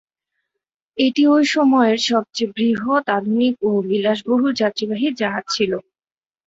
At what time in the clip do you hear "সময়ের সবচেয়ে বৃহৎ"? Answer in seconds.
1.53-3.05